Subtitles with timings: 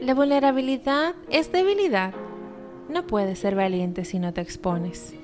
[0.00, 2.14] La vulnerabilidad es debilidad.
[2.88, 5.14] No puedes ser valiente si no te expones.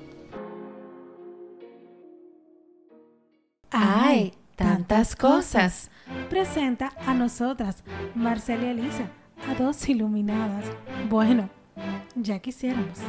[3.71, 4.33] ¡Ay!
[4.55, 5.89] Tantas cosas.
[6.29, 7.83] Presenta a nosotras,
[8.15, 9.09] Marcela y Elisa,
[9.49, 10.65] a dos iluminadas.
[11.09, 11.49] Bueno,
[12.15, 12.99] ya quisiéramos.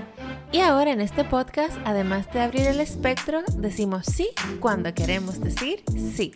[0.53, 4.31] Y ahora en este podcast, además de abrir el espectro, decimos sí
[4.61, 5.83] cuando queremos decir
[6.15, 6.33] sí.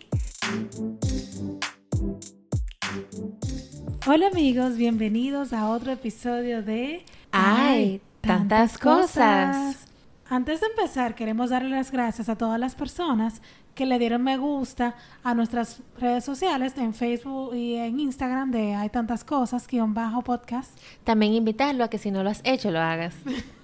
[4.07, 8.01] Hola amigos, bienvenidos a otro episodio de ¡Ay!
[8.21, 9.85] Tantas cosas.
[10.27, 13.43] Antes de empezar, queremos darle las gracias a todas las personas
[13.75, 18.73] que le dieron me gusta a nuestras redes sociales, en Facebook y en Instagram de
[18.73, 20.75] Hay tantas cosas, guion bajo podcast.
[21.03, 23.13] También invitarlo a que si no lo has hecho, lo hagas.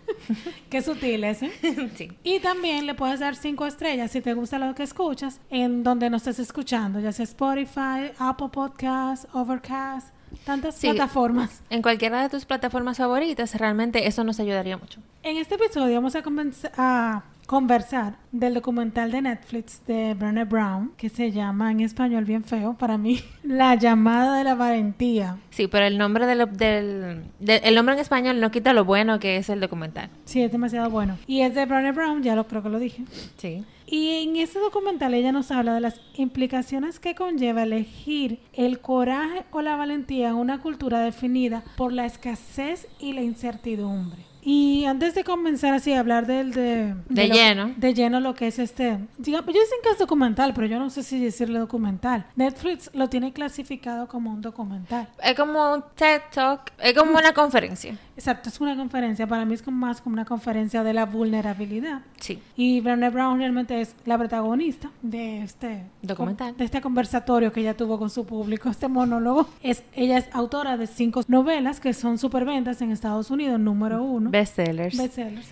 [0.69, 1.51] Qué sutil ese.
[1.95, 2.11] sí.
[2.23, 6.11] Y también le puedes dar cinco estrellas si te gusta lo que escuchas en donde
[6.11, 10.13] nos estés escuchando, ya sea Spotify, Apple Podcasts, Overcast,
[10.45, 10.87] tantas Sí.
[10.89, 11.61] plataformas.
[11.69, 14.99] En cualquiera de tus plataformas favoritas, realmente eso nos ayudaría mucho.
[15.23, 20.91] En este episodio vamos a, comenz- a conversar del documental de Netflix de Brené Brown,
[20.97, 25.37] que se llama en español bien feo para mí, La llamada de la valentía.
[25.49, 29.17] Sí, pero el nombre del, del, del- el nombre en español no quita lo bueno
[29.19, 30.09] que es el documental.
[30.25, 31.17] Sí, es demasiado bueno.
[31.25, 33.03] Y es de Brené Brown, ya lo creo que lo dije.
[33.37, 33.63] Sí.
[33.89, 39.45] Y en este documental ella nos habla de las implicaciones que conlleva elegir el coraje
[39.51, 44.19] o la valentía en una cultura definida por la escasez y la incertidumbre.
[44.49, 47.73] Y antes de comenzar así a hablar del de, De lo- lleno.
[47.75, 50.89] de lleno lo que es este, digamos, ellos dicen que es documental, pero yo no
[50.89, 52.25] sé si decirle documental.
[52.37, 55.09] Netflix lo tiene clasificado como un documental.
[55.21, 57.97] Es como un TED Talk, es como una conferencia.
[58.15, 62.01] Exacto, es una conferencia, para mí es como más como una conferencia de la vulnerabilidad.
[62.19, 62.39] Sí.
[62.55, 66.55] Y Brené Brown realmente es la protagonista de este Documental.
[66.55, 69.47] de este conversatorio que ella tuvo con su público, este monólogo.
[69.61, 74.31] Es, ella es autora de cinco novelas que son superventas en Estados Unidos, número uno.
[74.37, 74.97] Bestsellers.
[74.97, 75.47] Bestsellers.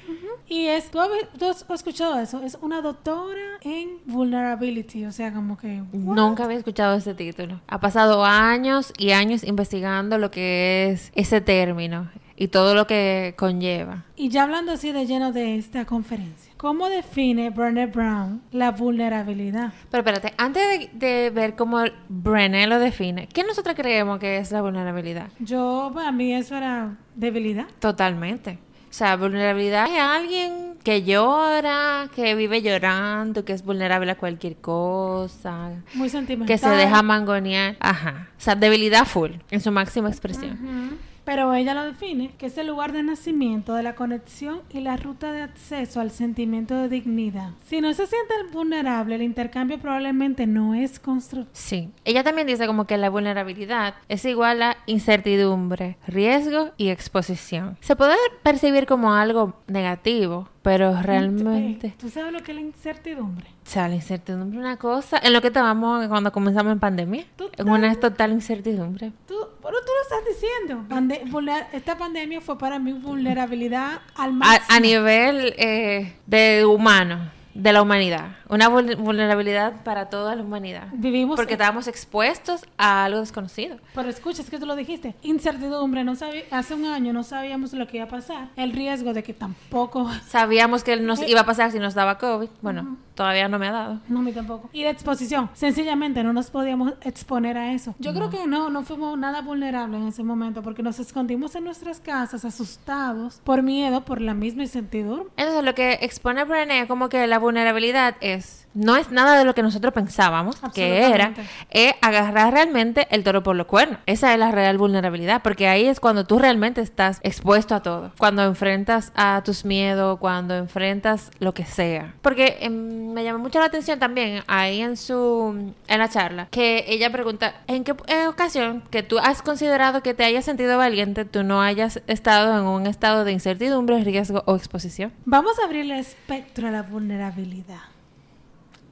[0.48, 2.44] Y es, ¿tú has, tú has escuchado eso?
[2.44, 5.82] Es una doctora en vulnerability, o sea, como que...
[5.92, 6.16] what?
[6.16, 7.62] Nunca había escuchado ese título.
[7.68, 13.34] Ha pasado años y años investigando lo que es ese término y todo lo que
[13.38, 14.04] conlleva.
[14.16, 19.74] Y ya hablando así de lleno de esta conferencia, ¿cómo define Brené Brown la vulnerabilidad?
[19.90, 24.52] Pero espérate, antes de, de ver cómo Brené lo define, ¿qué nosotros creemos que es
[24.52, 25.30] la vulnerabilidad?
[25.40, 27.66] Yo, para mí eso era debilidad.
[27.80, 28.60] Totalmente.
[28.96, 34.56] O sea, vulnerabilidad es alguien que llora, que vive llorando, que es vulnerable a cualquier
[34.56, 36.48] cosa, Muy sentimental.
[36.48, 37.76] que se deja mangonear.
[37.82, 38.30] Ajá.
[38.38, 40.98] O sea, debilidad full, en su máxima expresión.
[41.26, 44.96] Pero ella lo define, que es el lugar de nacimiento de la conexión y la
[44.96, 47.50] ruta de acceso al sentimiento de dignidad.
[47.66, 51.50] Si no se siente vulnerable, el intercambio probablemente no es constructivo.
[51.54, 51.90] Sí.
[52.06, 57.78] Ella también dice como que la vulnerabilidad es igual a incertidumbre, riesgo y exposición.
[57.82, 61.96] Se puede percibir como algo negativo, pero realmente...
[61.98, 63.55] ¿Tú sabes lo que es la incertidumbre?
[63.66, 67.26] O sea, la incertidumbre es una cosa en lo que estábamos cuando comenzamos en pandemia.
[67.58, 69.12] En una total incertidumbre.
[69.28, 70.86] Tú, pero tú lo estás diciendo.
[70.88, 74.68] Pande- esta pandemia fue para mí vulnerabilidad al máximo.
[74.70, 78.36] A, a nivel eh, de humano, de la humanidad.
[78.50, 80.90] Una vul- vulnerabilidad para toda la humanidad.
[80.94, 83.78] Vivimos Porque estábamos expuestos a algo desconocido.
[83.96, 85.16] Pero escucha, es que tú lo dijiste.
[85.24, 86.04] Incertidumbre.
[86.04, 86.14] No
[86.52, 88.50] hace un año no sabíamos lo que iba a pasar.
[88.58, 90.08] El riesgo de que tampoco...
[90.28, 92.50] Sabíamos que nos iba a pasar si nos daba COVID.
[92.62, 94.00] Bueno, todavía no me ha dado.
[94.08, 94.70] No, a mí tampoco.
[94.74, 95.50] Y la exposición.
[95.54, 97.96] Sencillamente no nos podíamos exponer a eso.
[98.00, 101.64] Yo creo que no, no fuimos nada vulnerables en ese momento porque nos escondimos en
[101.64, 105.30] nuestras casas asustados por miedo, por la misma incertidumbre.
[105.38, 109.56] Entonces, lo que expone Brené como que la vulnerabilidad es no es nada de lo
[109.56, 111.34] que nosotros pensábamos que era,
[111.72, 114.00] es agarrar realmente el toro por los cuernos.
[114.06, 118.12] Esa es la real vulnerabilidad, porque ahí es cuando tú realmente estás expuesto a todo.
[118.18, 122.14] Cuando enfrentas a tus miedos, cuando enfrentas lo que sea.
[122.22, 126.86] Porque em, me llamó mucho la atención también ahí en su en la charla que
[126.88, 131.26] ella pregunta, ¿en qué eh, ocasión que tú has considerado que te hayas sentido valiente,
[131.26, 135.14] tú no hayas estado en un estado de incertidumbre, riesgo o exposición?
[135.26, 137.95] Vamos a abrir el espectro a la vulnerabilidad.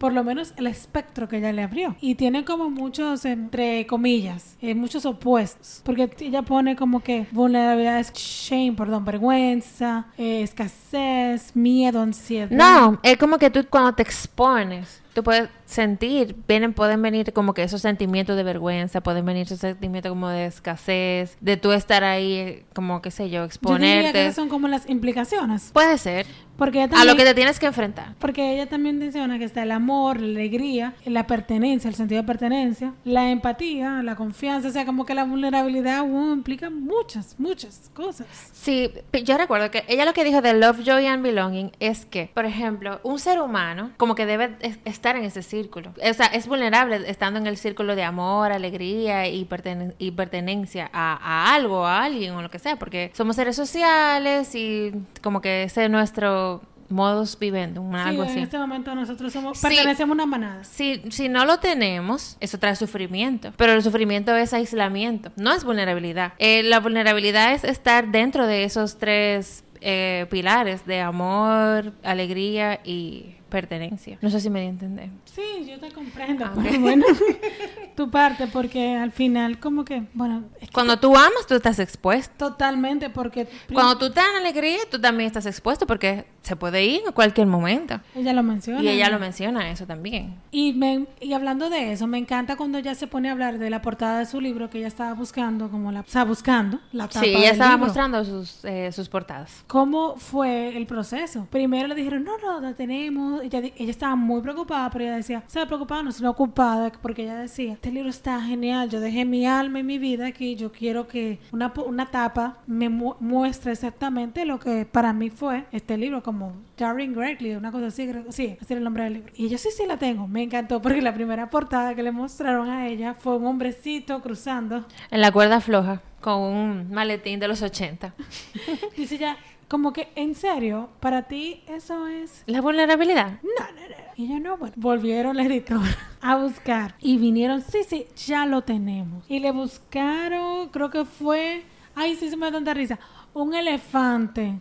[0.03, 1.95] Por lo menos el espectro que ella le abrió.
[2.01, 5.81] Y tiene como muchos, entre comillas, eh, muchos opuestos.
[5.85, 12.49] Porque ella pone como que vulnerabilidad shame, perdón, vergüenza, eh, escasez, miedo, ansiedad.
[12.51, 17.53] No, es como que tú cuando te expones tú puedes sentir, vienen, pueden venir como
[17.53, 22.03] que esos sentimientos de vergüenza, pueden venir esos sentimientos como de escasez, de tú estar
[22.03, 23.95] ahí, como qué sé yo, Yo exponerte.
[23.95, 25.71] diría que esas son como las implicaciones.
[25.73, 26.25] Puede ser.
[26.55, 28.13] Porque ella A también, lo que te tienes que enfrentar.
[28.19, 32.27] porque ella también menciona que está el amor, la alegría, la pertenencia, el sentido de
[32.27, 38.27] pertenencia, la empatía, la confianza, o sea, como que la vulnerabilidad implica muchas, muchas cosas.
[38.53, 38.91] Sí,
[39.23, 42.45] yo recuerdo que ella lo que dijo de love, joy and belonging es que, por
[42.45, 45.91] ejemplo, un ser humano como que debe es- estar en ese círculo.
[46.09, 50.89] O sea, es vulnerable estando en el círculo de amor, alegría y, pertene- y pertenencia
[50.93, 55.41] a, a algo, a alguien o lo que sea, porque somos seres sociales y como
[55.41, 58.39] que ese es nuestro modus vivendi, Sí, algo en así.
[58.39, 59.67] este momento nosotros somos, Sí.
[59.67, 60.63] pertenecemos a una manada.
[60.63, 63.51] Si, si no lo tenemos, eso trae sufrimiento.
[63.57, 66.31] Pero el sufrimiento es aislamiento, no es vulnerabilidad.
[66.37, 73.35] Eh, la vulnerabilidad es estar dentro de esos tres eh, pilares de amor, alegría y
[73.53, 74.17] pertenencia.
[74.21, 75.09] No sé si me di a entender.
[75.25, 76.79] Sí, yo te comprendo, Ah, ok.
[76.79, 77.05] bueno,
[77.95, 81.77] tu parte, porque al final como que, bueno, es que Cuando tú amas, tú estás
[81.79, 82.33] expuesto.
[82.49, 87.01] totalmente, porque Cuando tú estás en alegría, tú también estás expuesto porque se puede ir
[87.05, 87.99] en cualquier momento.
[88.15, 88.81] ella lo menciona.
[88.81, 90.35] Y ella lo menciona eso también.
[90.51, 93.69] Y, me, y hablando de eso, me encanta cuando ella se pone a hablar de
[93.69, 97.07] la portada de su libro que ella estaba buscando, como la, o sea, buscando la
[97.07, 97.85] tapa Sí, ella del estaba libro.
[97.85, 99.63] mostrando sus, eh, sus portadas.
[99.67, 101.47] ¿Cómo fue el proceso?
[101.51, 103.42] Primero le dijeron, no, no, la tenemos.
[103.43, 107.73] Ella, estaba muy preocupada, pero ella decía, se preocupada, no, sino ocupada, porque ella decía,
[107.73, 111.39] este libro está genial, yo dejé mi alma y mi vida aquí, yo quiero que
[111.51, 116.53] una, una tapa me mu- muestre exactamente lo que para mí fue este libro, como
[116.77, 119.33] Darren Gregley, una cosa así, sí, así era el nombre del libro.
[119.35, 122.69] Y yo sí, sí la tengo, me encantó, porque la primera portada que le mostraron
[122.69, 124.85] a ella fue un hombrecito cruzando.
[125.11, 128.13] En la cuerda floja, con un maletín de los 80.
[128.97, 129.37] Dice ya,
[129.73, 133.39] como que, en serio, para ti eso es La vulnerabilidad.
[133.41, 133.95] No, no, no.
[134.15, 134.75] Y yo no, bueno.
[134.77, 136.93] Volvieron la editora a buscar.
[136.99, 139.25] Y vinieron, sí, sí, ya lo tenemos.
[139.27, 141.63] Y le buscaron, creo que fue,
[141.95, 142.99] ay, sí, se me da tanta risa,
[143.33, 144.59] un elefante.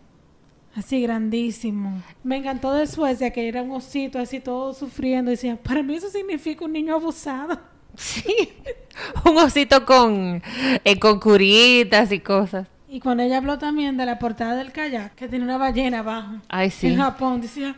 [0.74, 2.02] Así grandísimo.
[2.24, 5.30] Me encantó de Suecia que era un osito así todo sufriendo.
[5.30, 7.60] Y decía, para mí eso significa un niño abusado.
[7.94, 8.54] Sí.
[9.26, 10.42] Un osito con,
[10.82, 12.71] eh, con curitas y cosas.
[12.92, 16.34] Y cuando ella habló también de la portada del kayak, que tiene una ballena abajo.
[16.50, 16.88] Ay, sí.
[16.88, 17.74] En Japón, decía,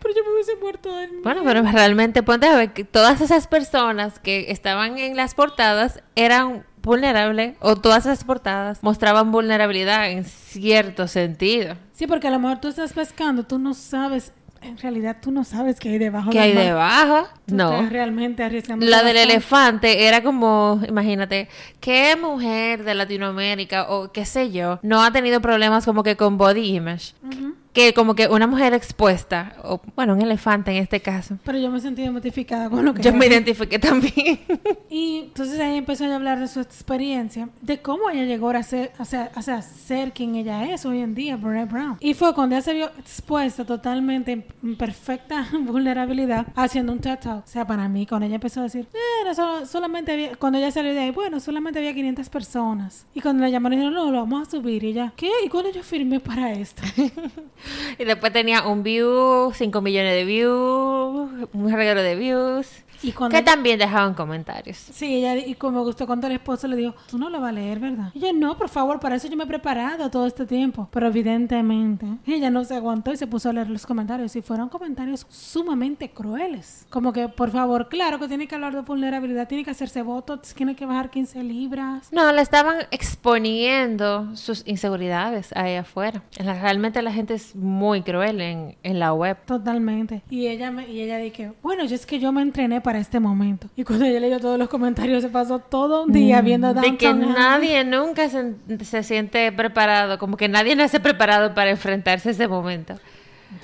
[0.00, 3.48] pero yo me hubiese muerto de Bueno, pero realmente ponte a ver que todas esas
[3.48, 10.24] personas que estaban en las portadas eran vulnerables o todas esas portadas mostraban vulnerabilidad en
[10.24, 11.74] cierto sentido.
[11.92, 14.32] Sí, porque a lo mejor tú estás pescando, tú no sabes,
[14.62, 16.64] en realidad tú no sabes qué hay debajo ¿Qué hay mar.
[16.64, 17.28] debajo?
[17.46, 17.72] Tú No.
[17.74, 18.84] estás realmente arriesgando.
[18.86, 21.48] La del elefante era como, imagínate,
[21.80, 26.36] ¿qué mujer de Latinoamérica o qué sé yo no ha tenido problemas como que con
[26.38, 27.14] body image?
[27.22, 27.54] Ujú.
[27.72, 31.38] Que como que una mujer expuesta, o bueno, un elefante en este caso.
[31.44, 33.18] Pero yo me sentí identificada con lo que Yo era.
[33.18, 34.40] me identifiqué también.
[34.92, 38.90] Y entonces ella empezó a hablar de su experiencia, de cómo ella llegó a ser,
[38.98, 41.96] a ser, a ser, quien ella es hoy en día, Brene Brown.
[42.00, 47.44] Y fue cuando ella se vio expuesta totalmente en perfecta vulnerabilidad haciendo un TED Talk.
[47.44, 50.58] O sea, para mí, cuando ella empezó a decir, eh, no, solo- solamente había, cuando
[50.58, 53.06] ella salió de ahí, bueno, solamente había 500 personas.
[53.14, 54.82] Y cuando la llamaron, dijeron, no, lo vamos a subir.
[54.82, 55.30] Y ella, ¿qué?
[55.44, 56.82] ¿Y cuándo yo firmé para esto?
[57.98, 62.66] y después tenía un view, 5 millones de views, un regalo de views.
[63.02, 64.76] Y cuando Que también dejaban comentarios.
[64.76, 67.50] Sí, ella, y como me gustó cuando el esposo le dijo, tú no lo vas
[67.50, 68.10] a leer, ¿verdad?
[68.14, 70.88] Y ella, no, por favor, para eso yo me he preparado todo este tiempo.
[70.90, 74.36] Pero evidentemente, ella no se aguantó y se puso a leer los comentarios.
[74.36, 76.86] Y fueron comentarios sumamente crueles.
[76.90, 80.54] Como que, por favor, claro que tiene que hablar de vulnerabilidad, tiene que hacerse votos,
[80.54, 82.12] tiene que bajar 15 libras.
[82.12, 86.22] No, le estaban exponiendo sus inseguridades ahí afuera.
[86.38, 89.36] Realmente la gente es muy cruel en, en la web.
[89.44, 90.22] Totalmente.
[90.30, 93.18] Y ella me, y ella dije, bueno, yo es que yo me entrené para este
[93.20, 93.68] momento.
[93.76, 97.12] Y cuando ella leyó todos los comentarios, se pasó todo un día viendo De que
[97.12, 98.54] nadie nunca se,
[98.84, 102.94] se siente preparado, como que nadie nace preparado para enfrentarse a ese momento.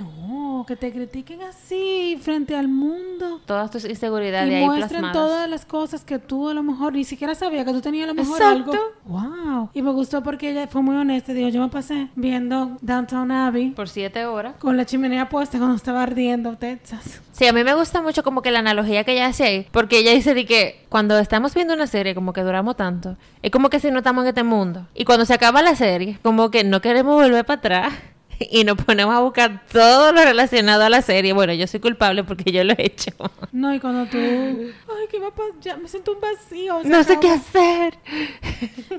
[0.00, 0.15] No,
[0.64, 3.40] que te critiquen así frente al mundo.
[3.44, 5.12] Todas tus inseguridades y ahí muestren plasmadas.
[5.12, 8.06] todas las cosas que tú a lo mejor ni siquiera sabías que tú tenías a
[8.08, 8.72] lo mejor Exacto.
[8.72, 8.84] algo.
[9.04, 9.70] Wow.
[9.74, 11.32] Y me gustó porque ella fue muy honesta.
[11.32, 14.54] Dijo, yo me pasé viendo Downtown Abbey Por siete horas.
[14.58, 17.20] con la chimenea puesta cuando estaba ardiendo Texas.
[17.32, 19.98] Sí, a mí me gusta mucho como que la analogía que ella hace ahí, porque
[19.98, 23.68] ella dice de que cuando estamos viendo una serie como que duramos tanto, es como
[23.68, 24.86] que si no estamos en este mundo.
[24.94, 27.94] Y cuando se acaba la serie, como que no queremos volver para atrás
[28.50, 31.32] y nos ponemos a buscar todo lo relacionado a la serie.
[31.32, 33.10] Bueno, yo soy culpable porque yo lo he hecho.
[33.52, 34.18] No, y cuando tú...
[34.18, 35.52] Ay, ¿qué va a pasar?
[35.62, 36.80] Ya me siento un vacío.
[36.84, 37.98] No sé qué hacer.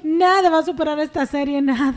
[0.03, 1.96] Nada va a superar esta serie, nada.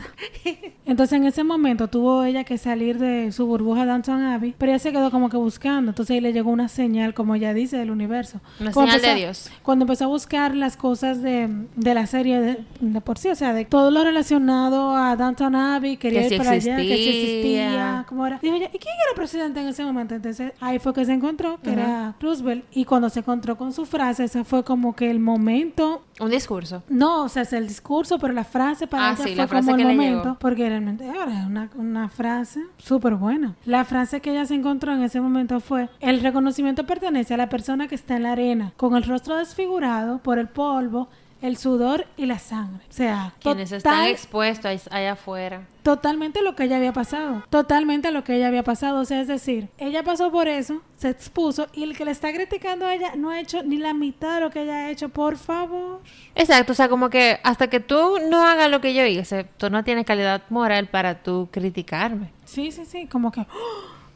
[0.85, 4.79] Entonces en ese momento tuvo ella que salir de su burbuja Downton Abbey, pero ella
[4.79, 5.91] se quedó como que buscando.
[5.91, 8.41] Entonces ahí le llegó una señal, como ella dice, del universo.
[8.59, 9.49] Una Cuando señal de Dios.
[9.63, 13.35] Cuando empezó a buscar las cosas de, de la serie de, de por sí, o
[13.35, 16.93] sea, de todo lo relacionado a Downton Abbey, quería Que ir si para allá, que
[16.93, 17.30] existía.
[17.39, 18.39] Existía, cómo era.
[18.41, 20.15] Dijo ella, ¿y quién era presidente en ese momento?
[20.15, 23.85] Entonces ahí fue que se encontró, que era Roosevelt, y cuando se encontró con su
[23.85, 26.83] frase, ese fue como que el momento Un discurso.
[26.89, 29.75] no, o sea, es el discurso, pero la frase para Ah, ella sí, fue como
[29.75, 33.55] el momento, porque realmente ahora es una, una frase súper buena.
[33.65, 37.49] La frase que ella se encontró en ese momento fue, el reconocimiento pertenece a la
[37.49, 41.09] persona que está en la arena, con el rostro desfigurado por el polvo,
[41.41, 42.83] el sudor y la sangre.
[42.89, 45.65] O sea, Quienes están expuestos allá afuera.
[45.83, 47.43] totalmente lo que ella había pasado.
[47.49, 48.99] Totalmente lo que ella había pasado.
[49.01, 52.31] O sea, es decir, ella pasó por eso, se expuso y el que le está
[52.31, 55.09] criticando a ella no ha hecho ni la mitad de lo que ella ha hecho.
[55.09, 56.01] Por favor.
[56.35, 59.69] Exacto, o sea, como que hasta que tú no hagas lo que yo hice, tú
[59.69, 62.31] no tienes calidad moral para tú criticarme.
[62.45, 63.45] Sí, sí, sí, como que ¡oh!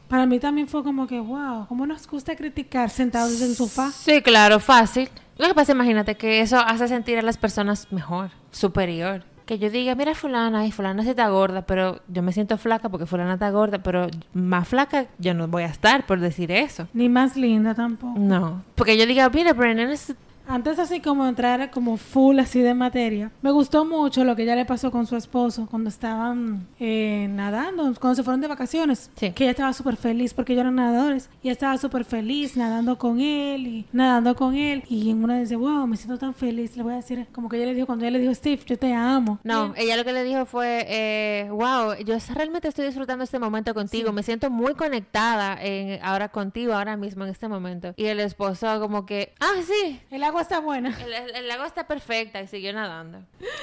[0.08, 3.90] para mí también fue como que wow, cómo nos gusta criticar sentados en el sofá.
[3.90, 5.08] Sí, claro, fácil.
[5.38, 9.24] Lo que pasa, imagínate que eso hace sentir a las personas mejor, superior.
[9.44, 12.88] Que yo diga, mira fulana, y fulana sí está gorda, pero yo me siento flaca
[12.88, 16.88] porque fulana está gorda, pero más flaca yo no voy a estar por decir eso.
[16.92, 18.18] Ni más linda tampoco.
[18.18, 20.14] No, porque yo diga, mira, Brennan es...
[20.48, 24.54] Antes así como entrar como full así de materia, me gustó mucho lo que ya
[24.54, 29.10] le pasó con su esposo cuando estaban eh, nadando, cuando se fueron de vacaciones.
[29.16, 29.32] Sí.
[29.32, 31.30] Que ella estaba súper feliz porque ellos eran nadadores.
[31.42, 34.84] Y estaba súper feliz nadando con él y nadando con él.
[34.88, 36.76] Y en una dice, wow, me siento tan feliz.
[36.76, 38.78] Le voy a decir, como que ella le dijo, cuando ella le dijo, Steve, yo
[38.78, 39.38] te amo.
[39.44, 43.74] No, ella lo que le dijo fue, eh, wow, yo realmente estoy disfrutando este momento
[43.74, 47.94] contigo, me siento muy conectada en, ahora contigo, ahora mismo, en este momento.
[47.96, 50.96] Y el esposo como que, ah, sí, El agua está buena.
[51.04, 53.18] el, el- el lago está perfecta y siguió nadando.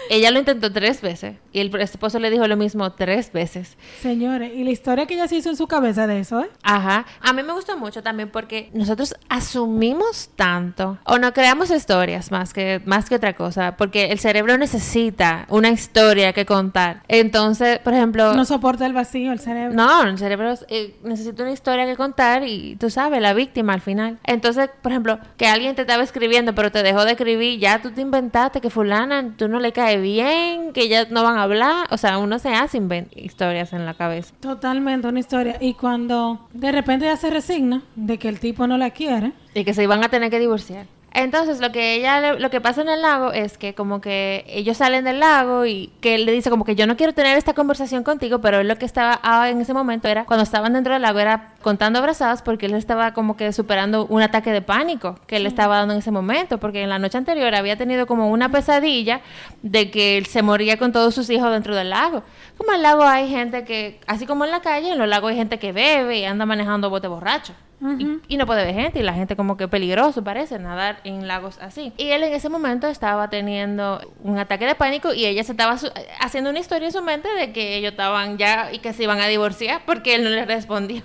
[0.10, 3.78] Ella lo intentó tres veces y el esposo le dijo lo mismo tres veces.
[4.02, 6.50] Señores, y la historia que ella se hizo en su cabeza de eso, ¿eh?
[6.64, 7.06] Ajá.
[7.22, 12.54] A mí me gustó mucho también porque nosotros asumimos tanto o no creamos historias más
[12.54, 17.04] que más que otra cosa, porque el cerebro necesita una historia que contar.
[17.08, 19.76] Entonces, por ejemplo, No soporta el vacío, el cerebro.
[19.76, 23.82] no, el cerebro eh, necesita una historia que contar y tú sabes, la víctima al
[23.82, 24.20] final.
[24.24, 27.92] Entonces, por ejemplo, que alguien te estaba escribiendo pero te dejó de escribir, ya tú
[27.92, 31.88] te inventaste que fulana, tú no le cae bien, que ya no van a hablar.
[31.92, 32.82] O sea, uno se hace
[33.16, 34.34] historias en la cabeza.
[34.40, 35.58] Totalmente una historia.
[35.60, 39.64] Y cuando de repente ella se resigna de que el tipo no la quiere, Y
[39.64, 40.88] que se iban a tener que divorciar.
[41.16, 44.44] Entonces, lo que ella le- lo que pasa en el lago es que como que
[44.48, 47.38] ellos salen del lago y que él le dice como que yo no quiero tener
[47.38, 50.74] esta conversación contigo, pero él lo que estaba ah, en ese momento era cuando estaban
[50.74, 54.62] dentro del lago era contando abrazadas porque él estaba como que superando un ataque de
[54.64, 58.08] pánico que él estaba dando en ese momento, porque en la noche anterior había tenido
[58.08, 59.22] como una pesadilla
[59.62, 62.24] de que él se moría con todos sus hijos dentro del lago.
[62.58, 65.30] Como en el lago hay gente que, así como en la calle, en los lagos
[65.30, 67.54] hay gente que bebe y anda manejando bote borracho.
[67.82, 71.28] Y, y no puede ver gente y la gente como que peligroso parece nadar en
[71.28, 71.92] lagos así.
[71.98, 75.78] Y él en ese momento estaba teniendo un ataque de pánico y ella se estaba
[76.22, 79.20] haciendo una historia en su mente de que ellos estaban ya y que se iban
[79.20, 81.02] a divorciar porque él no le respondió.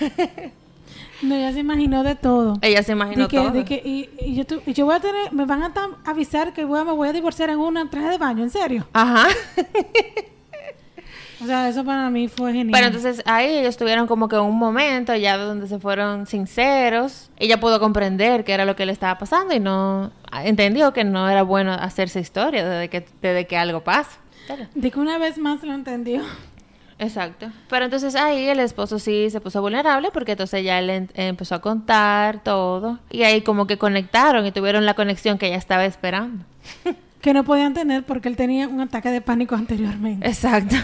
[1.22, 2.58] no, ella se imaginó de todo.
[2.62, 3.50] ella se imaginó De que, todo.
[3.50, 5.72] de que, y, y yo, tu- y yo voy a tener, me van a
[6.04, 8.88] avisar que voy a, me voy a divorciar en una traje de baño, en serio.
[8.92, 9.28] Ajá.
[11.40, 12.72] O sea, eso para mí fue genial.
[12.72, 17.30] Pero entonces ahí ellos tuvieron como que un momento ya donde se fueron sinceros.
[17.38, 20.10] Ella pudo comprender qué era lo que le estaba pasando y no
[20.44, 24.18] entendió que no era bueno hacerse historia desde que, desde que algo pasa.
[24.74, 26.22] de que una vez más lo entendió.
[26.98, 27.46] Exacto.
[27.70, 31.60] Pero entonces ahí el esposo sí se puso vulnerable porque entonces ya en- empezó a
[31.60, 36.44] contar todo y ahí como que conectaron y tuvieron la conexión que ella estaba esperando.
[37.20, 40.26] Que no podían tener porque él tenía un ataque de pánico anteriormente.
[40.26, 40.76] Exacto.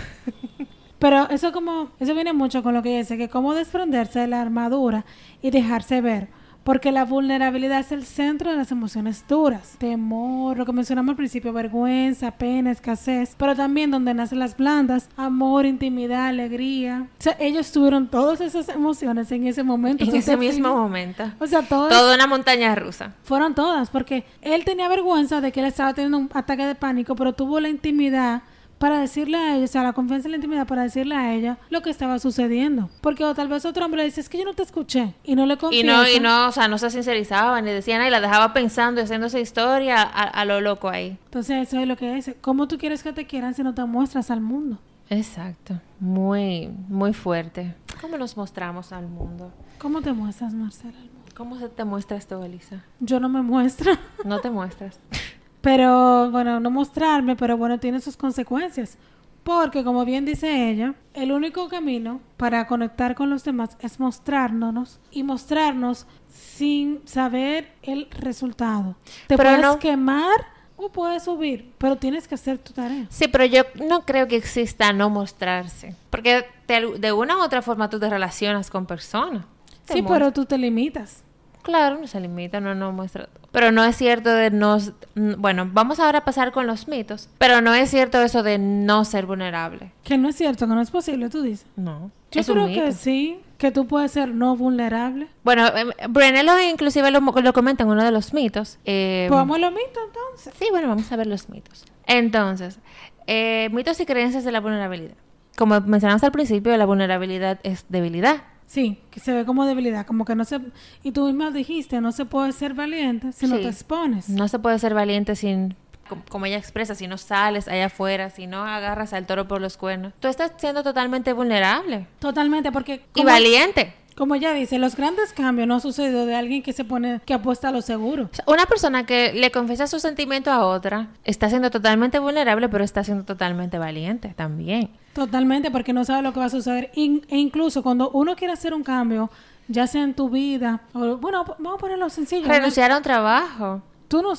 [0.99, 4.41] Pero eso como, eso viene mucho con lo que dice, que cómo desprenderse de la
[4.41, 5.05] armadura
[5.43, 6.29] y dejarse ver.
[6.65, 9.77] Porque la vulnerabilidad es el centro de las emociones duras.
[9.79, 13.35] Temor, lo que mencionamos al principio, vergüenza, pena, escasez.
[13.37, 17.07] Pero también donde nacen las blandas, amor, intimidad, alegría.
[17.21, 20.05] O sea, ellos tuvieron todas esas emociones en ese momento.
[20.05, 21.25] En ¿Tú ese mismo momento.
[21.39, 23.13] O sea, todas Toda una montaña rusa.
[23.25, 27.15] fueron todas, porque él tenía vergüenza de que él estaba teniendo un ataque de pánico,
[27.15, 28.43] pero tuvo la intimidad
[28.85, 31.57] para decirle a ella, o sea, la confianza y la intimidad para decirle a ella
[31.71, 32.91] lo que estaba sucediendo.
[33.01, 35.37] Porque o tal vez otro hombre le dice, es que yo no te escuché, y
[35.37, 35.87] no le Y confiesa.
[35.87, 39.01] no, y no, o sea, no se sincerizaba ni decía nada y la dejaba pensando
[39.01, 41.17] y haciendo esa historia a, a lo loco ahí.
[41.25, 42.35] Entonces eso es lo que es.
[42.43, 44.79] ¿Cómo tú quieres que te quieran si no te muestras al mundo?
[45.09, 45.81] Exacto.
[45.99, 47.75] Muy, muy fuerte.
[48.03, 49.51] ¿Cómo nos mostramos al mundo?
[49.79, 50.93] ¿Cómo te muestras, Marcela?
[50.99, 51.33] al mundo?
[51.35, 52.85] ¿Cómo se te muestras tú, Elisa?
[53.01, 53.93] Yo no me muestro.
[54.27, 55.01] No te muestras.
[55.65, 58.99] Pero bueno, no mostrarme, pero bueno, tiene sus consecuencias.
[59.43, 65.01] Porque, como bien dice ella, el único camino para conectar con los demás es mostrarnos
[65.11, 68.97] y mostrarnos sin saber el resultado.
[69.27, 70.37] Te Pero puedes no- quemar
[70.77, 73.07] o puedes subir, pero tienes que hacer tu tarea.
[73.11, 75.95] Sí, pero yo no creo que exista no mostrarse.
[76.11, 79.45] Porque de, de una u otra forma tú te relacionas con personas.
[79.87, 80.19] Te Sí, muestras.
[80.21, 81.23] pero tú te limitas.
[81.63, 83.29] Claro, no se limita, no, no muestra.
[83.55, 84.79] Pero no es cierto de no...
[85.15, 87.29] Bueno, vamos ahora a pasar con los mitos.
[87.39, 89.93] Pero no es cierto eso de no ser vulnerable.
[90.03, 91.65] Que no es cierto, que no es posible, tú dices.
[91.77, 92.11] No.
[92.33, 95.29] Yo es creo que sí, que tú puedes ser no vulnerable.
[95.45, 98.81] Bueno, eh, Brené lo inclusive lo, lo comenta en uno de los mitos.
[98.87, 100.53] Eh, vamos a lo mito entonces.
[100.59, 101.85] Sí, bueno, vamos a ver los mitos.
[102.09, 102.81] Entonces,
[103.29, 105.15] eh, mitos y creencias de la vulnerabilidad.
[105.57, 108.43] Como mencionamos al principio, la vulnerabilidad es debilidad.
[108.67, 110.61] Sí, que se ve como debilidad, como que no se...
[111.03, 114.29] Y tú misma dijiste, no se puede ser valiente si no te expones.
[114.29, 115.77] No se puede ser valiente sin,
[116.09, 119.61] com- como ella expresa, si no sales allá afuera, si no agarras al toro por
[119.61, 120.13] los cuernos.
[120.19, 123.05] Tú estás siendo totalmente vulnerable Totalmente, porque...
[123.15, 123.95] y valiente.
[124.17, 127.35] Como ella dice, los grandes cambios no han sucedido de alguien que se pone, que
[127.35, 128.31] apuesta a lo seguro.
[128.47, 133.03] Una persona que le confiesa su sentimiento a otra está siendo totalmente vulnerable, pero está
[133.03, 134.91] siendo totalmente valiente también.
[135.15, 136.91] Totalmente, porque no sabe lo que va a suceder.
[136.95, 139.31] In- e incluso cuando uno quiere hacer un cambio,
[139.69, 142.47] ya sea en tu vida, o bueno, vamos a ponerlo sencillo.
[142.47, 143.81] Renunciar a un trabajo.
[144.09, 144.35] Tú, no,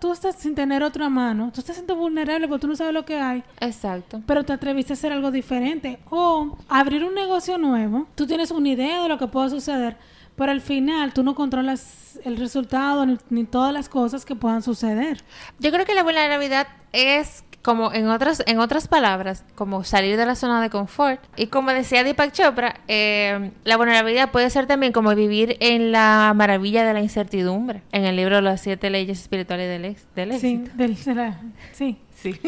[0.00, 3.04] tú estás sin tener otra mano, tú estás siendo vulnerable porque tú no sabes lo
[3.06, 4.20] que hay, Exacto.
[4.26, 5.98] pero te atreviste a hacer algo diferente.
[6.10, 9.96] O abrir un negocio nuevo, tú tienes una idea de lo que puede suceder,
[10.36, 14.62] pero al final tú no controlas el resultado ni, ni todas las cosas que puedan
[14.62, 15.22] suceder.
[15.60, 20.24] Yo creo que la vulnerabilidad es como en otras en otras palabras, como salir de
[20.24, 21.20] la zona de confort.
[21.36, 26.32] Y como decía Deepak Chopra, eh, la vulnerabilidad puede ser también como vivir en la
[26.34, 27.82] maravilla de la incertidumbre.
[27.92, 30.70] En el libro Las siete leyes espirituales del, ex- del Sí, éxito.
[30.78, 31.40] del- de la-
[31.72, 31.98] sí.
[32.16, 32.40] Sí.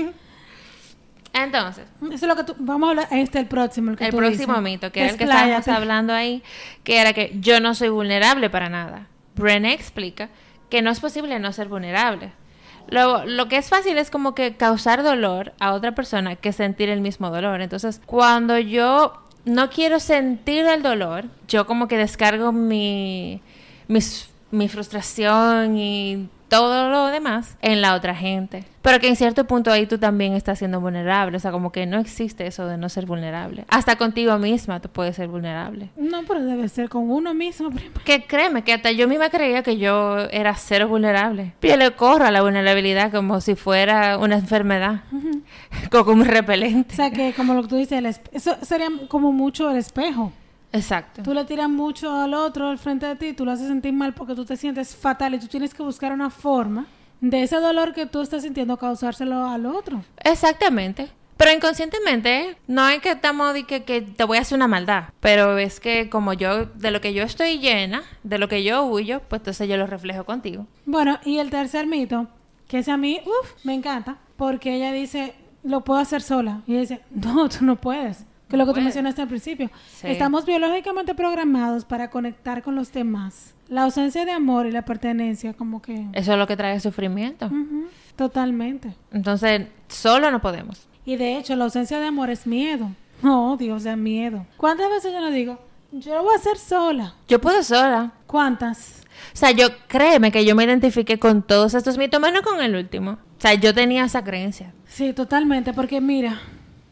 [1.32, 3.90] Entonces, Eso es lo que tú, vamos a hablar, este es el próximo.
[3.92, 4.62] El, que el tú próximo dices.
[4.62, 6.42] mito, que era el que estábamos hablando ahí,
[6.82, 9.06] que era que yo no soy vulnerable para nada.
[9.36, 10.28] Brené explica
[10.70, 12.32] que no es posible no ser vulnerable.
[12.90, 16.88] Lo, lo que es fácil es como que causar dolor a otra persona que sentir
[16.88, 17.61] el mismo dolor.
[17.61, 19.12] Entonces, cuando yo
[19.44, 23.40] no quiero sentir el dolor, yo como que descargo mi,
[23.88, 28.64] mis- mi frustración y todo lo demás en la otra gente.
[28.83, 31.37] Pero que en cierto punto ahí tú también estás siendo vulnerable.
[31.37, 33.64] O sea, como que no existe eso de no ser vulnerable.
[33.69, 35.90] Hasta contigo misma tú puedes ser vulnerable.
[35.96, 37.70] No, pero debe ser con uno mismo.
[37.70, 37.92] primero.
[38.05, 41.53] Que créeme, que hasta yo misma creía que yo era cero vulnerable.
[41.62, 45.03] Yo le corro a la vulnerabilidad como si fuera una enfermedad.
[45.90, 46.94] Como un O repelente.
[46.94, 50.33] sea, que como lo que tú dices, el eso sería como mucho el espejo.
[50.72, 51.22] Exacto.
[51.22, 54.14] Tú le tiras mucho al otro al frente de ti, tú lo haces sentir mal
[54.14, 56.87] porque tú te sientes fatal y tú tienes que buscar una forma
[57.20, 60.02] de ese dolor que tú estás sintiendo causárselo al otro.
[60.24, 61.11] Exactamente.
[61.37, 65.04] Pero inconscientemente, no es que estamos de que, que te voy a hacer una maldad.
[65.20, 68.85] Pero es que como yo, de lo que yo estoy llena, de lo que yo
[68.85, 70.66] huyo, pues entonces yo lo reflejo contigo.
[70.85, 72.28] Bueno, y el tercer mito,
[72.68, 76.61] que ese a mí, uff, me encanta, porque ella dice, lo puedo hacer sola.
[76.66, 78.26] Y ella dice, no, tú no puedes.
[78.50, 78.84] Que es lo que tú puedes.
[78.84, 79.70] mencionaste al principio.
[79.94, 80.08] Sí.
[80.08, 83.54] Estamos biológicamente programados para conectar con los demás.
[83.68, 86.06] La ausencia de amor y la pertenencia, como que...
[86.12, 87.48] Eso es lo que trae sufrimiento.
[88.16, 88.92] Totalmente.
[89.12, 90.88] Entonces, solo no podemos.
[91.06, 92.90] Y de hecho, la ausencia de amor es miedo.
[93.22, 94.46] No, odio, o sea, miedo.
[94.56, 95.58] ¿Cuántas veces yo no digo,
[95.92, 97.14] yo lo voy a hacer sola?
[97.28, 98.12] Yo puedo sola.
[98.26, 99.02] ¿Cuántas?
[99.32, 102.74] O sea, yo créeme que yo me identifiqué con todos estos mitos, menos con el
[102.74, 103.12] último.
[103.12, 104.72] O sea, yo tenía esa creencia.
[104.86, 106.40] Sí, totalmente, porque mira,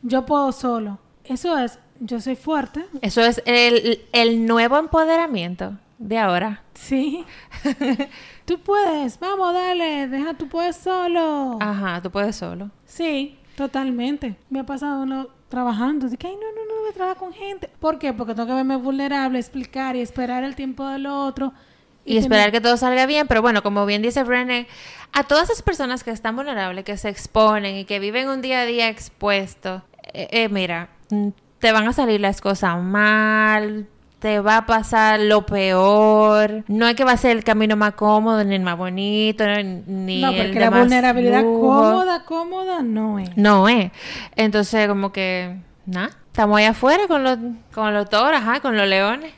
[0.03, 0.99] yo puedo solo.
[1.29, 6.63] Eso es, yo soy fuerte, Eso es el, el nuevo empoderamiento de ahora.
[6.75, 7.25] sí.
[8.45, 11.59] tú puedes, vamos, dale, deja, tú puedes solo.
[11.61, 12.71] Ajá, tú puedes solo.
[12.87, 14.37] Sí, totalmente.
[14.49, 17.33] Me ha pasado uno trabajando, de que, ay, no, no, no, voy a trabajar con
[17.33, 17.69] gente.
[17.81, 18.13] ¿Por qué?
[18.13, 21.53] Porque tengo que verme vulnerable, explicar y esperar el tiempo del otro.
[22.05, 24.67] Y esperar que todo salga bien, pero bueno, como bien dice Brené,
[25.13, 28.63] a todas esas personas que están vulnerables, que se exponen y que viven un día
[28.63, 29.83] a día expuesto,
[30.15, 30.89] eh, eh, mira,
[31.59, 33.87] te van a salir las cosas mal,
[34.19, 37.95] te va a pasar lo peor, no es que va a ser el camino más
[37.95, 39.45] cómodo, ni el más bonito,
[39.87, 41.61] ni No, el porque de la más vulnerabilidad lujo.
[41.61, 43.37] cómoda, cómoda no es.
[43.37, 43.91] No es.
[44.37, 47.39] Entonces, como que, nada, estamos allá afuera con los,
[47.73, 49.33] con los toros, ajá, con los leones,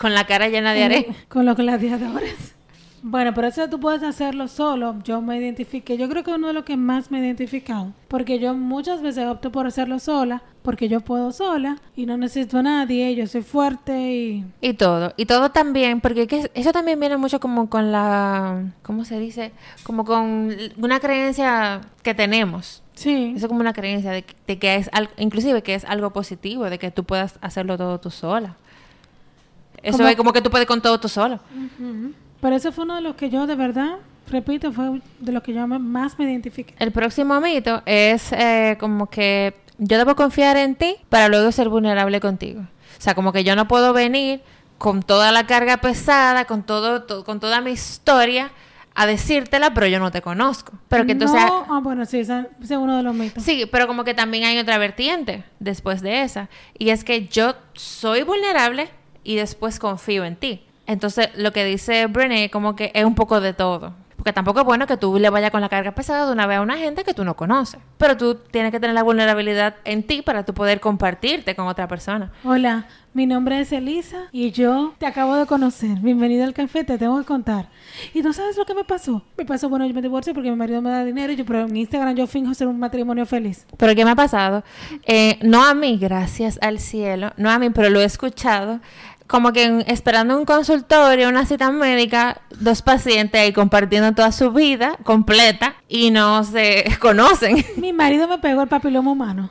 [0.00, 1.14] con la cara llena de arena.
[1.28, 2.54] Con los gladiadores.
[3.02, 4.96] Bueno, pero eso tú puedes hacerlo solo.
[5.04, 5.96] Yo me identifiqué.
[5.96, 7.92] Yo creo que uno de los que más me he identificado.
[8.08, 10.42] Porque yo muchas veces opto por hacerlo sola.
[10.62, 11.78] Porque yo puedo sola.
[11.96, 13.14] Y no necesito a nadie.
[13.14, 14.44] Yo soy fuerte y...
[14.60, 15.14] Y todo.
[15.16, 16.02] Y todo también.
[16.02, 18.64] Porque que eso también viene mucho como con la...
[18.82, 19.52] ¿Cómo se dice?
[19.84, 22.82] Como con una creencia que tenemos.
[22.92, 23.32] Sí.
[23.34, 26.10] Eso es como una creencia de, que- de que es algo, inclusive que es algo
[26.12, 28.56] positivo, de que tú puedas hacerlo todo tú sola.
[29.82, 31.36] Eso Como- es como que tú puedes con todo tú solo.
[31.56, 32.12] Ujú.
[32.40, 33.96] Pero eso fue uno de los que yo de verdad,
[34.30, 36.74] repito, fue de los que yo más me identifiqué.
[36.78, 41.68] El próximo mito es eh, como que yo debo confiar en ti para luego ser
[41.68, 42.60] vulnerable contigo.
[42.62, 44.42] O sea, como que yo no puedo venir
[44.78, 48.50] con toda la carga pesada, con todo, to- con toda mi historia
[48.94, 50.72] a decírtela, pero yo no te conozco.
[50.88, 53.42] Pero que entonces No, ah, bueno, sí, ese ese es uno de los mitos.
[53.42, 56.48] Sí, pero como que también hay otra vertiente después de esa.
[56.78, 58.88] Y es que yo soy vulnerable
[59.22, 60.64] y después confío en ti.
[60.90, 63.94] Entonces, lo que dice Brené como que es un poco de todo.
[64.16, 66.58] Porque tampoco es bueno que tú le vayas con la carga pesada de una vez
[66.58, 67.80] a una gente que tú no conoces.
[67.96, 71.88] Pero tú tienes que tener la vulnerabilidad en ti para tú poder compartirte con otra
[71.88, 72.30] persona.
[72.44, 75.98] Hola, mi nombre es Elisa y yo te acabo de conocer.
[76.00, 77.70] Bienvenida al café, te tengo que contar.
[78.12, 79.24] ¿Y no sabes lo que me pasó?
[79.38, 81.62] Me pasó, bueno, yo me divorcio porque mi marido me da dinero y yo, pero
[81.62, 83.66] en Instagram yo finjo ser un matrimonio feliz.
[83.78, 84.62] Pero ¿qué me ha pasado?
[85.06, 88.80] Eh, no a mí, gracias al cielo, no a mí, pero lo he escuchado.
[89.30, 94.50] Como que en- esperando un consultorio, una cita médica, dos pacientes ahí compartiendo toda su
[94.50, 97.64] vida completa y no se conocen.
[97.76, 99.50] Mi marido me pegó el papiloma humano.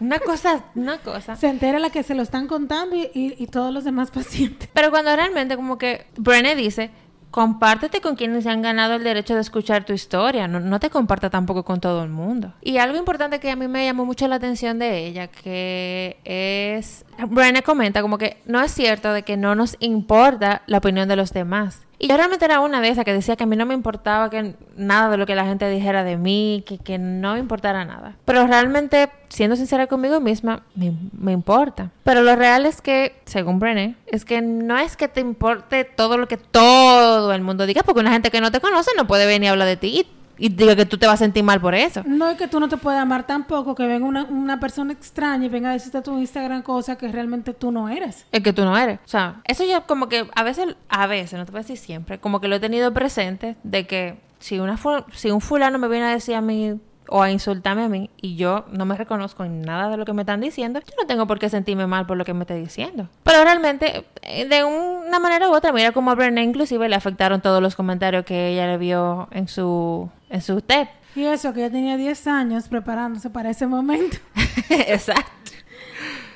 [0.00, 1.36] Una cosa, una cosa.
[1.36, 4.68] Se entera la que se lo están contando y, y- y todos los demás pacientes.
[4.72, 6.90] Pero cuando realmente como que Brené dice,
[7.32, 11.64] compártete con quienes han ganado el derecho de escuchar tu historia, no, te comparta tampoco
[11.64, 12.52] con todo el mundo.
[12.60, 17.06] Y algo importante que a mí me llamó mucho la atención de ella, que es,
[17.28, 21.16] Brené comenta como que no es cierto de que no nos importa la opinión de
[21.16, 21.80] los demás.
[22.02, 24.28] Y yo realmente era una de esas que decía que a mí no me importaba
[24.28, 27.84] que nada de lo que la gente dijera de mí, que, que no me importara
[27.84, 28.16] nada.
[28.24, 31.92] Pero realmente, siendo sincera conmigo misma, me, me importa.
[32.02, 36.18] Pero lo real es que, según Brené, es que no es que te importe todo
[36.18, 39.24] lo que todo el mundo diga, porque una gente que no te conoce no puede
[39.24, 41.74] venir a hablar de ti y, diga que tú te vas a sentir mal por
[41.74, 42.02] eso.
[42.06, 45.46] No es que tú no te puedes amar tampoco, que venga una, una persona extraña
[45.46, 48.26] y venga a decirte a tu Instagram cosas que realmente tú no eres.
[48.32, 48.98] Es que tú no eres.
[49.04, 51.78] O sea, eso yo como que a veces, a veces, no te voy a decir
[51.78, 54.78] siempre, como que lo he tenido presente de que si, una
[55.12, 56.80] si un fulano me viene a decir a mí
[57.14, 60.12] o a insultarme a mí y yo no me reconozco en nada de lo que
[60.14, 62.54] me están diciendo, yo no tengo por qué sentirme mal por lo que me esté
[62.54, 63.08] diciendo.
[63.22, 67.40] Pero realmente, eh, de una manera u otra, mira como a Brené inclusive le afectaron
[67.42, 70.88] todos los comentarios que ella le vio en su, en su TED.
[71.14, 74.16] Y eso, que ella tenía 10 años preparándose para ese momento.
[74.70, 75.30] Exacto.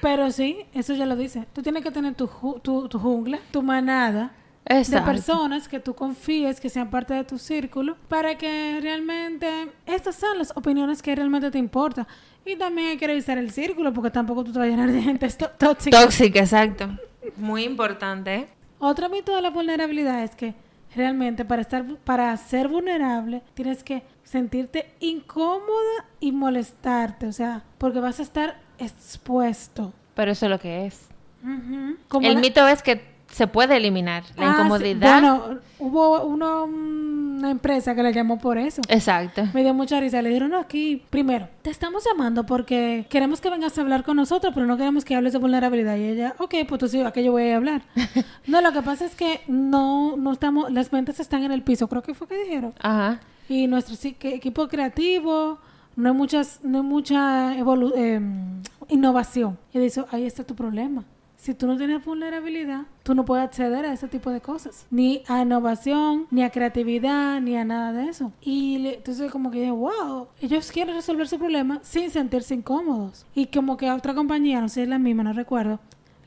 [0.02, 1.46] Pero sí, eso ya lo dice.
[1.54, 4.30] Tú tienes que tener tu, ju- tu, tu jungla, tu manada
[4.68, 5.06] de Exacto.
[5.12, 9.48] personas que tú confíes, que sean parte de tu círculo, para que realmente
[9.86, 12.06] estas sean las opiniones que realmente te importan.
[12.44, 15.02] Y también hay que revisar el círculo, porque tampoco tú te vas a llenar de
[15.02, 16.00] gente tóxica.
[16.00, 16.88] Tóxica, exacto.
[17.36, 18.48] Muy importante, ¿eh?
[18.78, 20.54] Otro mito de la vulnerabilidad es que
[20.94, 28.00] realmente para estar para ser vulnerable tienes que sentirte incómoda y molestarte, o sea, porque
[28.00, 29.92] vas a estar expuesto.
[30.14, 31.08] Pero eso es lo que es.
[31.44, 34.60] El la- mito es que se puede eliminar la Ah, sí.
[34.60, 35.12] incomodidad.
[35.20, 38.80] Bueno, hubo uno, una empresa que la llamó por eso.
[38.88, 39.42] Exacto.
[39.52, 40.22] Me dio mucha risa.
[40.22, 44.16] Le dijeron, no, aquí, primero, te estamos llamando porque queremos que vengas a hablar con
[44.16, 45.96] nosotros, pero no queremos que hables de vulnerabilidad.
[45.96, 47.82] Y ella, ok, pues entonces, ¿a qué yo voy a hablar?
[48.46, 51.88] no, lo que pasa es que no, no estamos, las ventas están en el piso,
[51.88, 52.72] creo que fue que dijeron.
[52.80, 53.20] Ajá.
[53.50, 55.58] Y nuestro sí- que- equipo creativo,
[55.94, 59.58] no hay muchas, no hay mucha em, innovación.
[59.74, 61.04] Y dice, ahí está tu problema.
[61.46, 64.84] Si tú no tienes vulnerabilidad, tú no puedes acceder a ese tipo de cosas.
[64.90, 68.32] Ni a innovación, ni a creatividad, ni a nada de eso.
[68.40, 73.26] Y entonces como que, wow, ellos quieren resolver su problema sin sentirse incómodos.
[73.32, 75.78] Y como que otra compañía, no sé si es la misma, no recuerdo,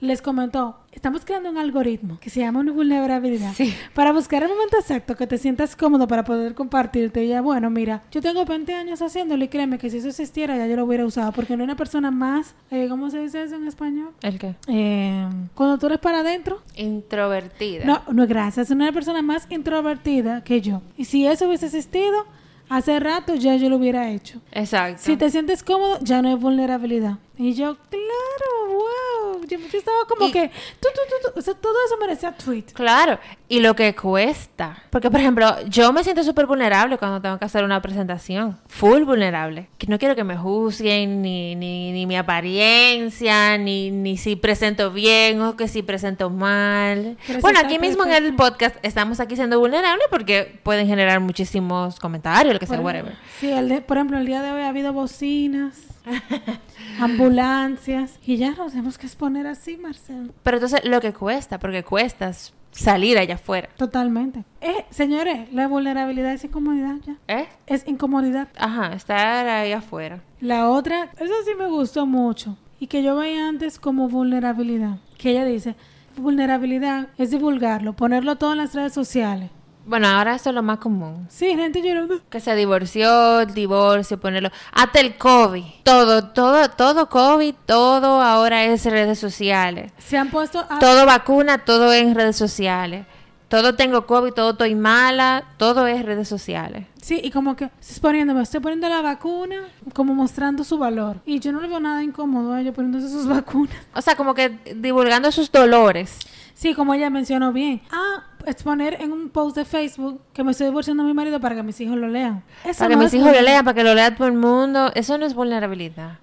[0.02, 3.74] les comentó, estamos creando un algoritmo que se llama una vulnerabilidad Sí.
[3.94, 7.24] para buscar el momento exacto que te sientas cómodo para poder compartirte.
[7.26, 10.56] Y ya, bueno, mira, yo tengo 20 años haciéndolo y créeme que si eso existiera
[10.58, 13.44] ya yo lo hubiera usado porque no hay una persona más, eh, ¿cómo se dice
[13.44, 14.12] eso en español?
[14.22, 14.56] ¿El qué?
[14.68, 16.62] Eh, cuando tú eres para adentro.
[16.76, 17.86] Introvertida.
[17.86, 18.70] No, no, gracias.
[18.72, 20.82] Una persona más introvertida que yo.
[20.98, 22.26] Y si eso hubiese existido,
[22.70, 24.40] hace rato ya yo lo hubiera hecho.
[24.52, 25.02] Exacto.
[25.04, 27.18] Si te sientes cómodo, ya no hay vulnerabilidad.
[27.38, 29.09] Y yo, claro, wow,
[29.50, 30.48] Yo, yo estaba como Y- que,
[30.80, 31.02] tú, tú,
[31.34, 32.66] tú, o sea, todo eso merecía tweet.
[32.74, 34.84] Claro, y lo que cuesta.
[34.90, 38.58] Porque, por ejemplo, yo me siento súper vulnerable cuando tengo que hacer una presentación.
[38.68, 39.70] Full vulnerable.
[39.78, 44.92] Que no quiero que me juzguen, ni, ni, ni mi apariencia, ni, ni si presento
[44.92, 47.18] bien o que si presento mal.
[47.28, 48.44] Pero bueno, aquí mismo en el perfecto.
[48.44, 53.16] podcast estamos aquí siendo vulnerables porque pueden generar muchísimos comentarios, lo que sea, whatever.
[53.40, 55.78] Sí, el de- por ejemplo, el día de hoy ha habido bocinas,
[57.00, 60.34] ambulancias, y ya nos tenemos que exponer así, Marcelo.
[60.44, 62.32] Pero entonces lo que cuesta, porque cuesta
[62.72, 63.70] salir allá afuera.
[63.78, 64.44] Totalmente.
[64.62, 67.18] Eh, señores, la vulnerabilidad es incomodidad ya.
[67.28, 67.48] ¿Eh?
[67.68, 68.48] Es incomodidad.
[68.58, 70.22] Ajá, estar ahí afuera.
[70.40, 75.00] La otra, eso sí me gustó mucho y que yo veía antes como vulnerabilidad.
[75.18, 75.76] Que ella dice,
[76.18, 79.50] vulnerabilidad es divulgarlo, ponerlo todo en las redes sociales.
[79.90, 81.26] Bueno, ahora eso es lo más común.
[81.30, 82.20] Sí, gente llorando.
[82.30, 84.52] Que se divorció, el divorcio, ponerlo.
[84.72, 85.64] Hasta el COVID.
[85.82, 89.92] Todo, todo, todo COVID, todo ahora es redes sociales.
[89.98, 90.78] Se han puesto a...
[90.78, 93.08] Todo vacuna, todo en redes sociales.
[93.48, 96.86] Todo tengo COVID, todo estoy mala, todo es redes sociales.
[97.02, 99.56] Sí, y como que se poniéndome, estoy poniendo la vacuna,
[99.96, 101.18] como mostrando su valor.
[101.26, 103.76] Y yo no le veo nada incómodo a ella poniéndose sus vacunas.
[103.96, 106.20] O sea, como que divulgando sus dolores.
[106.54, 107.82] Sí, como ella mencionó bien.
[107.90, 111.56] Ah, exponer en un post de Facebook que me estoy divorciando de mi marido para
[111.56, 112.44] que mis hijos lo lean.
[112.64, 114.92] Eso para que mis hijos lo lean, para que lo lea todo el mundo.
[114.96, 116.20] Eso no es vulnerabilidad.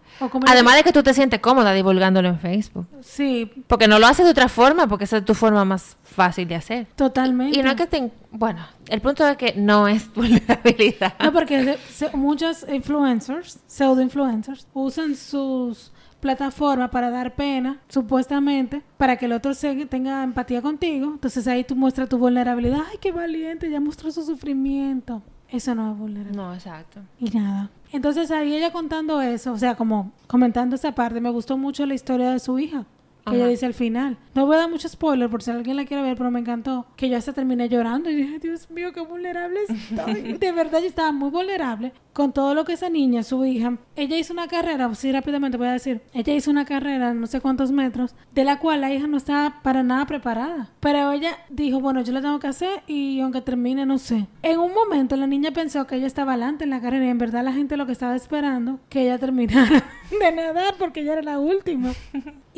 [0.47, 2.87] Además de que tú te sientes cómoda divulgándolo en Facebook.
[3.03, 6.49] Sí, Porque no lo haces de otra forma, porque esa es tu forma más fácil
[6.49, 6.87] de hacer.
[6.97, 7.59] totalmente.
[7.59, 8.11] Y no es que te...
[8.31, 11.15] Bueno, el punto es que no es vulnerabilidad.
[11.23, 11.77] No, porque
[12.15, 15.93] muchos influencers, pseudo influencers, usan sus
[16.27, 21.13] plataformas para dar pena, supuestamente, para que el otro se, tenga empatía contigo.
[21.13, 22.81] Entonces ahí tú muestras tu vulnerabilidad.
[22.91, 25.23] Ay, qué valiente, ya mostró su sufrimiento.
[25.49, 26.43] Eso no es vulnerabilidad.
[26.43, 27.01] No, exacto.
[27.21, 27.71] Y nada.
[27.93, 31.95] Entonces ahí ella contando eso, o sea, como comentando esa parte, me gustó mucho la
[31.95, 32.85] historia de su hija.
[33.27, 33.51] Que ella Ajá.
[33.51, 34.19] dice al final.
[34.35, 36.87] No voy a dar mucho spoiler por si alguien la quiere ver, pero me encantó.
[36.97, 40.33] Que yo hasta terminé llorando y dije, Dios mío, qué vulnerable estoy.
[40.39, 44.17] de verdad, yo estaba muy vulnerable con todo lo que esa niña, su hija, ella
[44.17, 47.73] hizo una carrera, sí, rápidamente voy a decir, ella hizo una carrera, no sé cuántos
[47.73, 50.71] metros, de la cual la hija no estaba para nada preparada.
[50.81, 54.29] Pero ella dijo, bueno, yo la tengo que hacer y aunque termine, no sé.
[54.43, 57.19] En un momento la niña pensó que ella estaba adelante en la carrera y en
[57.19, 59.85] verdad la gente lo que estaba esperando que ella terminara
[60.19, 61.93] de nadar porque ella era la última.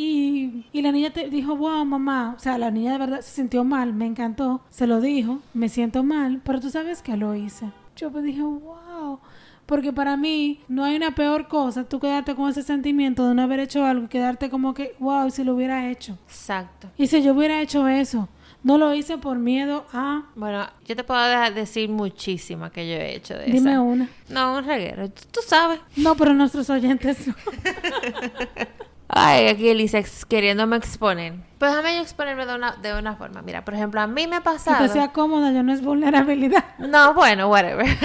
[0.00, 3.32] Y, y la niña te dijo, wow, mamá, o sea, la niña de verdad se
[3.32, 7.34] sintió mal, me encantó, se lo dijo, me siento mal, pero tú sabes que lo
[7.34, 7.72] hice.
[7.96, 9.18] Yo me dije, wow,
[9.66, 13.42] porque para mí no hay una peor cosa, tú quedarte con ese sentimiento de no
[13.42, 16.16] haber hecho algo y quedarte como que, wow, si lo hubiera hecho.
[16.28, 16.88] Exacto.
[16.96, 18.28] Y si yo hubiera hecho eso,
[18.62, 20.26] no lo hice por miedo a...
[20.36, 23.80] Bueno, yo te puedo dejar decir muchísimas que yo he hecho de Dime esa.
[23.80, 24.08] una.
[24.28, 25.08] No, un reguero.
[25.10, 25.80] Tú, tú sabes.
[25.96, 27.34] No, pero nuestros oyentes no.
[29.08, 31.34] Ay, aquí Elisa ex- queriéndome exponer.
[31.58, 33.42] Pues déjame yo exponerme de una, de una forma.
[33.42, 34.86] Mira, por ejemplo, a mí me ha Que pasado...
[34.86, 36.64] te sea cómoda, yo no es vulnerabilidad.
[36.78, 37.86] No, bueno, whatever.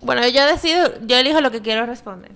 [0.00, 2.32] bueno, yo decido, yo elijo lo que quiero responder.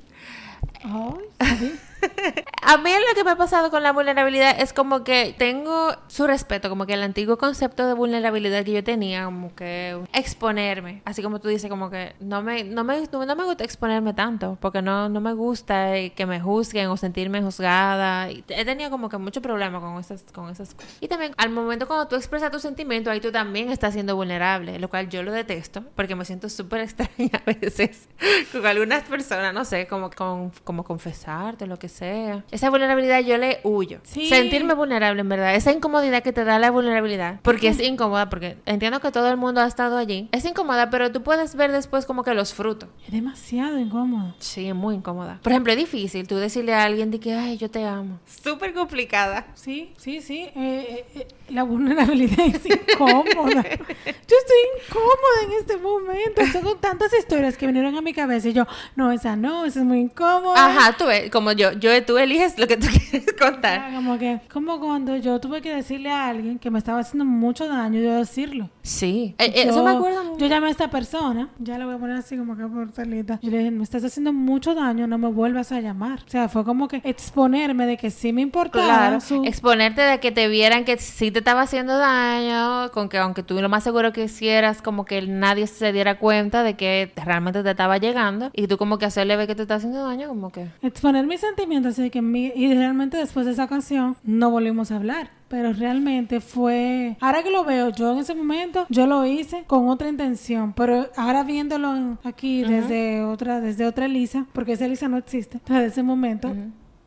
[0.84, 1.80] Ay, está bien.
[2.64, 6.26] A mí lo que me ha pasado con la vulnerabilidad es como que tengo su
[6.26, 11.22] respeto, como que el antiguo concepto de vulnerabilidad que yo tenía, como que exponerme, así
[11.22, 14.80] como tú dices, como que no me, no me, no me gusta exponerme tanto, porque
[14.80, 18.30] no, no me gusta que me juzguen o sentirme juzgada.
[18.30, 20.96] Y he tenido como que mucho problema con esas, con esas cosas.
[21.00, 24.78] Y también al momento cuando tú expresas tus sentimientos, ahí tú también estás siendo vulnerable,
[24.78, 28.08] lo cual yo lo detesto, porque me siento súper extraña a veces
[28.52, 32.44] con algunas personas, no sé, como, con, como confesarte, lo que sea.
[32.50, 34.00] Esa vulnerabilidad yo le huyo.
[34.02, 34.28] Sí.
[34.28, 35.54] Sentirme vulnerable, en verdad.
[35.54, 37.40] Esa incomodidad que te da la vulnerabilidad.
[37.42, 40.28] Porque es incómoda, porque entiendo que todo el mundo ha estado allí.
[40.32, 42.88] Es incómoda, pero tú puedes ver después como que los frutos.
[43.06, 44.34] Es demasiado incómodo.
[44.38, 45.38] Sí, es muy incómoda.
[45.42, 48.18] Por ejemplo, es difícil tú decirle a alguien de que, ay, yo te amo.
[48.26, 49.46] Súper complicada.
[49.54, 50.50] Sí, sí, sí.
[50.54, 53.62] eh, eh, eh, la vulnerabilidad es incómoda.
[54.32, 56.42] Yo estoy incómoda en este momento.
[56.52, 59.84] Tengo tantas historias que vinieron a mi cabeza y yo, no, esa no, esa es
[59.84, 60.54] muy incómoda.
[60.56, 63.80] Ajá, tú ves, como yo, yo tú eliges lo que tú quieres contar.
[63.80, 67.24] Ah, Como que, como cuando yo tuve que decirle a alguien que me estaba haciendo
[67.24, 68.70] mucho daño yo decirlo.
[68.82, 70.38] Sí, Eh, eh, yo, eso me acuerdo.
[70.38, 73.38] Yo llamé a esta persona, ya la voy a poner así como que por salita.
[73.42, 76.20] Yo le dije, me estás haciendo mucho daño, no me vuelvas a llamar.
[76.26, 78.84] O sea, fue como que exponerme de que sí me importaba.
[78.84, 83.18] Claro, su- exponerte de que te vieran que sí te estaba haciendo daño, con que
[83.18, 87.12] aunque tú lo más seguro que hicieras, como que nadie se diera cuenta de que
[87.24, 90.28] realmente te estaba llegando y tú como que hacerle ver que te está haciendo daño,
[90.28, 90.68] como que...
[90.82, 94.96] exponer mis sentimientos así que mi- y realmente después de esa ocasión no volvimos a
[94.96, 99.64] hablar pero realmente fue ahora que lo veo yo en ese momento yo lo hice
[99.66, 105.08] con otra intención pero ahora viéndolo aquí desde otra desde otra Elisa porque esa Elisa
[105.08, 106.48] no existe desde ese momento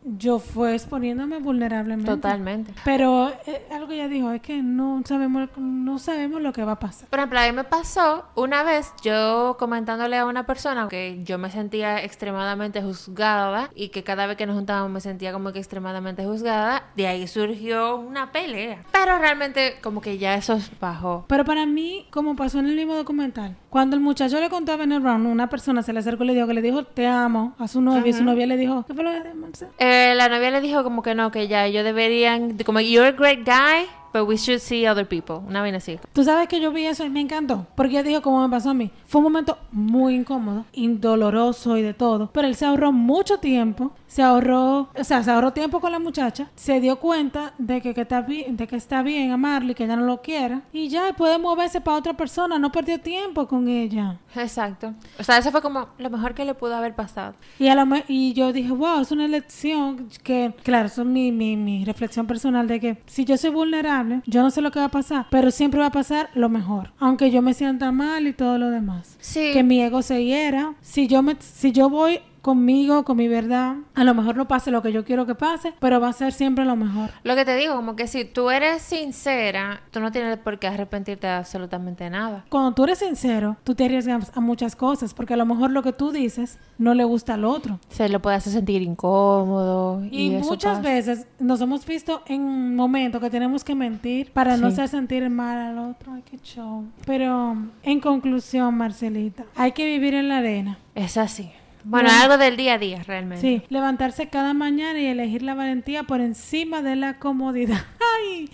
[0.06, 2.12] yo fue exponiéndome vulnerablemente.
[2.12, 2.74] Totalmente.
[2.86, 6.74] Pero eh, algo que ella dijo es que no sabemos, no sabemos lo que va
[6.74, 7.10] a pasar.
[7.10, 11.38] Por ejemplo, a mí me pasó una vez yo comentándole a una persona que yo
[11.38, 15.60] me sentía extremadamente juzgada y que cada vez que nos juntábamos me sentía como que
[15.60, 16.84] extremadamente juzgada.
[16.96, 18.84] De ahí surgió una pelea.
[18.91, 21.26] Pero realmente como que ya eso bajó.
[21.28, 24.77] Pero para mí, como pasó en el mismo documental, cuando el muchacho le contó a
[24.77, 27.55] Ben Brown, una persona se le acercó y le dijo que le dijo te amo
[27.59, 30.29] a su novia y su novia le dijo, ¿qué fue lo que dijo, eh, La
[30.29, 33.85] novia le dijo como que no, que ya ellos deberían, como you're a great guy,
[34.13, 35.41] but we should see other people.
[35.45, 35.99] Una vaina así.
[36.13, 37.67] Tú sabes que yo vi eso y me encantó.
[37.75, 38.91] Porque ella dijo como me pasó a mí.
[39.07, 42.29] Fue un momento muy incómodo, indoloroso y de todo.
[42.31, 43.91] Pero él se ahorró mucho tiempo.
[44.15, 46.49] Se ahorró, o sea, se ahorró tiempo con la muchacha.
[46.56, 49.97] Se dio cuenta de que, que está bien, de que está bien amarle, que ella
[49.97, 50.62] no lo quiera.
[50.71, 52.58] Y ya puede moverse para otra persona.
[52.58, 54.17] No perdió tiempo con ella.
[54.34, 54.93] Exacto.
[55.19, 57.34] O sea, eso fue como lo mejor que le pudo haber pasado.
[57.60, 61.58] Y, a y yo dije, wow, es una elección que, claro, eso es mi, mi,
[61.58, 64.86] mi reflexión personal de que si yo soy vulnerable, yo no sé lo que va
[64.86, 68.32] a pasar, pero siempre va a pasar lo mejor, aunque yo me sienta mal y
[68.32, 69.17] todo lo demás.
[69.19, 69.51] Sí.
[69.51, 70.73] Que mi ego se hiera.
[70.80, 73.77] Si yo me si yo voy conmigo, con mi verdad.
[73.95, 76.31] A lo mejor no pase lo que yo quiero que pase, pero va a ser
[76.31, 77.10] siempre lo mejor.
[77.23, 80.67] Lo que te digo, como que si tú eres sincera, tú no tienes por qué
[80.67, 82.45] arrepentirte de absolutamente nada.
[82.49, 85.81] Cuando tú eres sincero, tú te arriesgas a muchas cosas, porque a lo mejor lo
[85.81, 87.79] que tú dices no le gusta al otro.
[87.89, 90.05] Se lo puede hacer sentir incómodo.
[90.12, 94.88] Y, muchas veces nos hemos visto en momentos que tenemos que mentir para no hacer
[94.88, 96.13] sentir mal al otro.
[96.13, 96.84] Ay, qué show.
[97.08, 100.77] Pero en conclusión, Marcelita, hay que vivir en la arena.
[100.93, 101.51] Es así.
[101.88, 103.41] Bueno, algo del día a día, realmente.
[103.41, 107.86] Sí, levantarse cada mañana y elegir la valentía por encima de la comodidad.
[108.19, 108.50] ¡Ay!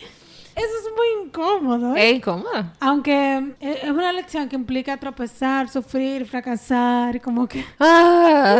[0.62, 1.96] Eso es muy incómodo.
[1.96, 2.10] ¿eh?
[2.10, 2.66] Es incómodo.
[2.80, 7.66] Aunque eh, es una lección que implica tropezar, sufrir, fracasar, como que.
[7.80, 8.60] Ah.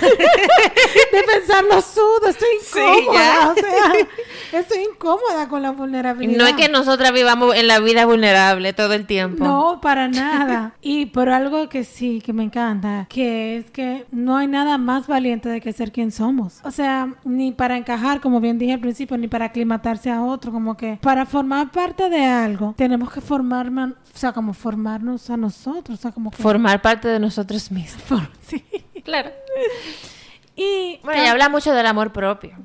[0.00, 3.50] de pensar lo sudo, estoy incómoda.
[3.50, 6.38] o sea, estoy incómoda con la vulnerabilidad.
[6.38, 9.44] No es que nosotras vivamos en la vida vulnerable todo el tiempo.
[9.44, 10.74] No, para nada.
[10.80, 15.06] Y por algo que sí, que me encanta, que es que no hay nada más
[15.06, 16.60] valiente de que ser quien somos.
[16.64, 20.52] O sea, ni para encajar, como bien dije al principio, ni para aclimatarse a otro,
[20.52, 25.36] como que para formar parte de algo, tenemos que formar, o sea, como formarnos a
[25.36, 28.22] nosotros, o sea, como formar parte de nosotros mismos.
[28.46, 28.62] sí.
[29.02, 29.30] Claro.
[30.56, 32.56] Y bueno, ya habla mucho del amor propio.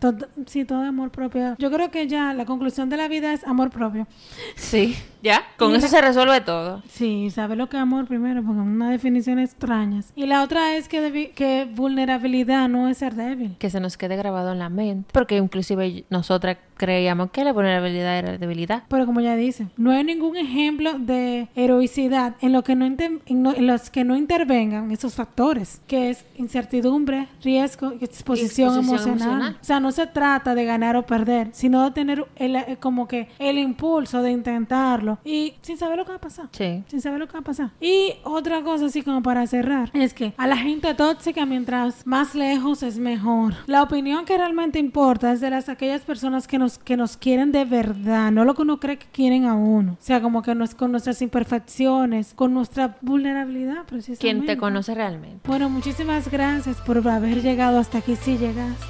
[0.46, 1.56] sí, todo amor propio.
[1.58, 4.08] Yo creo que ya la conclusión de la vida es amor propio.
[4.56, 6.84] Sí, ya, con eso se resuelve todo.
[6.90, 10.02] Sí, sabe lo que es amor primero, porque una definición extraña.
[10.16, 13.56] Y la otra es que, que vulnerabilidad no es ser débil.
[13.58, 18.18] Que se nos quede grabado en la mente, porque inclusive nosotras creíamos que la vulnerabilidad
[18.18, 18.84] era debilidad.
[18.88, 23.68] Pero como ya dice, no hay ningún ejemplo de heroicidad en, lo que no, en
[23.68, 29.58] los que no intervengan esos factores, que es incertidumbre, riesgo y exposición, emocional.
[29.62, 33.08] O sea, no se trata de ganar o perder, sino de tener el, eh, como
[33.08, 36.50] que el impulso de intentarlo y sin saber lo que va a pasar.
[36.52, 36.84] Sí.
[36.88, 37.72] Sin saber lo que va a pasar.
[37.80, 42.36] Y otra cosa así como para cerrar, es que a la gente tóxica mientras más
[42.36, 43.54] lejos es mejor.
[43.68, 47.52] La opinión que realmente importa es de las aquellas personas que nos que nos quieren
[47.52, 49.94] de verdad, no lo que uno cree que quieren a uno.
[49.94, 54.20] O sea, como que no es con nuestras imperfecciones, con nuestra vulnerabilidad, precisamente.
[54.20, 55.48] Quien te conoce realmente.
[55.48, 58.86] Bueno, muchísimas gracias por haber llegado hasta aquí, si llegaste.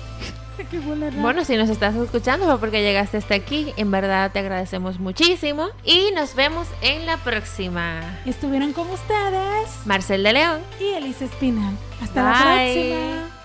[1.22, 3.74] bueno, si nos estás escuchando fue porque llegaste hasta aquí.
[3.78, 5.70] En verdad te agradecemos muchísimo.
[5.84, 8.02] Y nos vemos en la próxima.
[8.26, 11.76] Estuvieron con ustedes Marcel de León y Elisa Espinal.
[12.02, 13.39] Hasta la próxima.